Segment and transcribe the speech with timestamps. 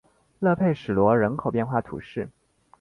[0.39, 2.27] 勒佩什罗人口变化图示